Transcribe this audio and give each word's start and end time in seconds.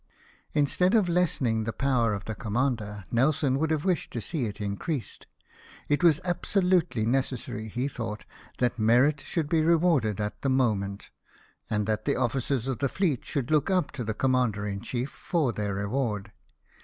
Instead 0.53 0.95
of 0.95 1.07
lessening 1.07 1.63
the 1.63 1.71
power 1.71 2.11
of 2.15 2.25
the 2.25 2.33
commander, 2.33 3.03
Nelson 3.11 3.59
would 3.59 3.69
have 3.69 3.85
wished 3.85 4.09
to 4.13 4.19
see 4.19 4.45
it 4.47 4.59
increased. 4.59 5.27
It 5.89 6.03
was 6.03 6.19
absolutely 6.23 7.05
necessary, 7.05 7.67
he 7.67 7.87
thought, 7.87 8.25
that 8.57 8.79
merit 8.79 9.19
should 9.19 9.47
be 9.47 9.61
rewarded 9.61 10.19
at 10.19 10.41
the 10.41 10.49
moment, 10.49 11.11
and 11.69 11.85
that 11.85 12.05
the 12.05 12.15
officers 12.15 12.67
of 12.67 12.79
the 12.79 12.89
fleet 12.89 13.25
should 13.25 13.51
look 13.51 13.69
up 13.69 13.91
to 13.91 14.03
the 14.03 14.15
Commander 14.15 14.65
in 14.65 14.81
Chief 14.81 15.11
for 15.11 15.53
their 15.53 15.75
reward. 15.75 16.31